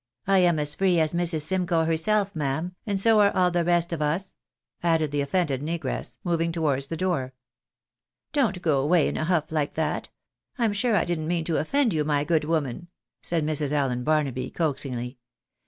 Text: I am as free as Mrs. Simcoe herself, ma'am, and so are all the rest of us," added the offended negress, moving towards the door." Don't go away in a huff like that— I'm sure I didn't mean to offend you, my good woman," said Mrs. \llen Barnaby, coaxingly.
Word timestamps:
I 0.25 0.39
am 0.39 0.57
as 0.57 0.73
free 0.73 0.99
as 0.99 1.13
Mrs. 1.13 1.41
Simcoe 1.41 1.85
herself, 1.85 2.35
ma'am, 2.35 2.75
and 2.87 2.99
so 2.99 3.19
are 3.19 3.29
all 3.35 3.51
the 3.51 3.63
rest 3.63 3.93
of 3.93 4.01
us," 4.01 4.35
added 4.81 5.11
the 5.11 5.21
offended 5.21 5.61
negress, 5.61 6.17
moving 6.23 6.51
towards 6.51 6.87
the 6.87 6.97
door." 6.97 7.35
Don't 8.33 8.63
go 8.63 8.81
away 8.81 9.07
in 9.07 9.15
a 9.15 9.25
huff 9.25 9.51
like 9.51 9.75
that— 9.75 10.09
I'm 10.57 10.73
sure 10.73 10.95
I 10.95 11.05
didn't 11.05 11.27
mean 11.27 11.45
to 11.45 11.57
offend 11.59 11.93
you, 11.93 12.03
my 12.03 12.23
good 12.23 12.45
woman," 12.45 12.87
said 13.21 13.45
Mrs. 13.45 13.71
\llen 13.71 14.03
Barnaby, 14.03 14.49
coaxingly. 14.49 15.19